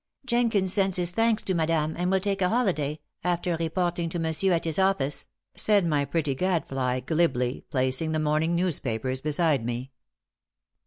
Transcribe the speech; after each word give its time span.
"Jenkins 0.25 0.73
sends 0.73 0.97
his 0.97 1.11
thanks 1.11 1.43
to 1.43 1.53
madame, 1.53 1.93
and 1.95 2.09
will 2.09 2.19
take 2.19 2.41
a 2.41 2.49
holiday, 2.49 2.99
after 3.23 3.55
reporting 3.57 4.09
to 4.09 4.17
monsieur 4.17 4.51
at 4.53 4.63
his 4.65 4.79
office," 4.79 5.27
said 5.53 5.85
my 5.85 6.05
pretty 6.05 6.33
gadfly, 6.33 7.01
glibly, 7.01 7.65
placing 7.69 8.11
the 8.11 8.17
morning 8.17 8.55
newspapers 8.55 9.21
beside 9.21 9.63
me. 9.63 9.91